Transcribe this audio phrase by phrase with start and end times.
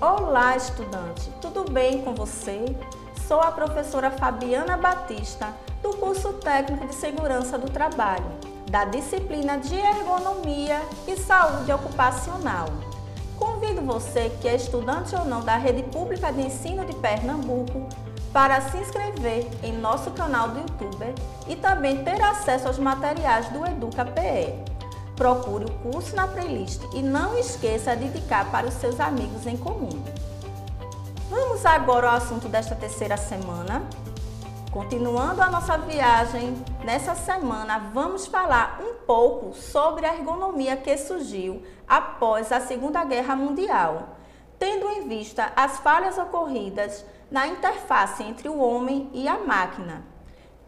[0.00, 1.28] Olá, estudante!
[1.40, 2.64] Tudo bem com você?
[3.26, 8.24] Sou a professora Fabiana Batista, do curso técnico de Segurança do Trabalho,
[8.70, 12.68] da disciplina de Ergonomia e Saúde Ocupacional.
[13.36, 17.88] Convido você que é estudante ou não da Rede Pública de Ensino de Pernambuco
[18.32, 21.12] para se inscrever em nosso canal do YouTube
[21.48, 24.77] e também ter acesso aos materiais do Educa PE.
[25.18, 29.56] Procure o curso na playlist e não esqueça de indicar para os seus amigos em
[29.56, 29.90] comum.
[31.28, 33.82] Vamos agora ao assunto desta terceira semana.
[34.70, 36.54] Continuando a nossa viagem,
[36.84, 43.34] nessa semana vamos falar um pouco sobre a ergonomia que surgiu após a Segunda Guerra
[43.34, 44.16] Mundial,
[44.56, 50.04] tendo em vista as falhas ocorridas na interface entre o homem e a máquina.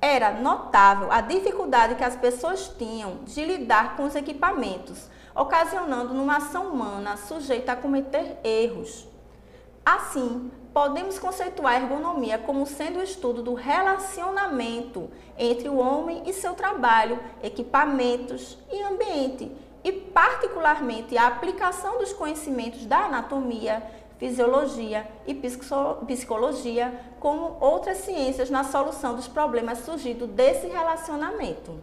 [0.00, 6.36] Era notável a dificuldade que as pessoas tinham de lidar com os equipamentos, ocasionando numa
[6.36, 9.08] ação humana sujeita a cometer erros.
[9.84, 15.08] Assim, podemos conceituar a ergonomia como sendo o estudo do relacionamento
[15.38, 19.50] entre o homem e seu trabalho, equipamentos e ambiente,
[19.82, 23.82] e particularmente a aplicação dos conhecimentos da anatomia,
[24.18, 31.78] fisiologia e psicologia, como outras ciências na solução dos problemas surgidos desse relacionamento.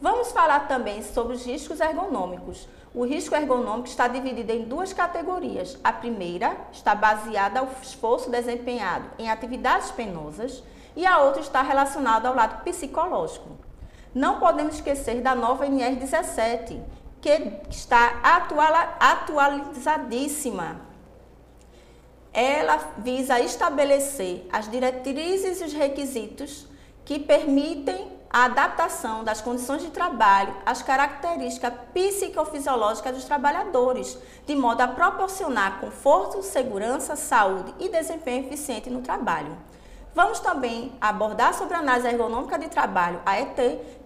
[0.00, 2.66] Vamos falar também sobre os riscos ergonômicos.
[2.94, 5.78] O risco ergonômico está dividido em duas categorias.
[5.84, 10.62] A primeira está baseada ao esforço desempenhado em atividades penosas
[10.96, 13.50] e a outra está relacionada ao lado psicológico.
[14.14, 16.80] Não podemos esquecer da nova NR17,
[17.20, 18.20] que está
[18.98, 20.89] atualizadíssima
[22.32, 26.66] ela visa estabelecer as diretrizes e os requisitos
[27.04, 34.80] que permitem a adaptação das condições de trabalho às características psicofisiológicas dos trabalhadores, de modo
[34.82, 39.56] a proporcionar conforto, segurança, saúde e desempenho eficiente no trabalho.
[40.12, 43.56] Vamos também abordar sobre a análise ergonômica de trabalho, a ET,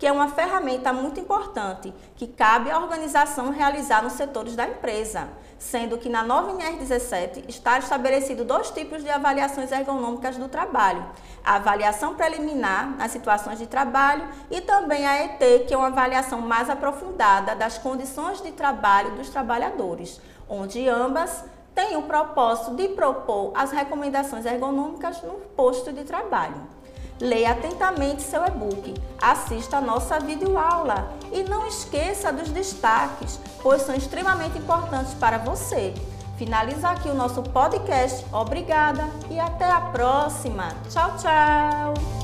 [0.00, 5.28] que é uma ferramenta muito importante que cabe à organização realizar nos setores da empresa,
[5.60, 11.06] sendo que na nova NR 17 está estabelecido dois tipos de avaliações ergonômicas do trabalho:
[11.44, 16.40] a avaliação preliminar nas situações de trabalho e também a ET, que é uma avaliação
[16.40, 21.44] mais aprofundada das condições de trabalho dos trabalhadores, onde ambas
[21.74, 26.56] tem o propósito de propor as recomendações ergonômicas no posto de trabalho.
[27.20, 33.94] Leia atentamente seu e-book, assista a nossa videoaula e não esqueça dos destaques, pois são
[33.94, 35.94] extremamente importantes para você.
[36.36, 38.26] Finaliza aqui o nosso podcast.
[38.32, 40.74] Obrigada e até a próxima.
[40.90, 42.21] Tchau, tchau!